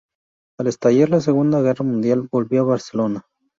Al 0.57 0.65
estallar 0.65 1.09
la 1.11 1.19
Segunda 1.21 1.61
Guerra 1.61 1.85
Mundial 1.85 2.27
volvió 2.31 2.61
a 2.61 2.69
Barcelona. 2.73 3.21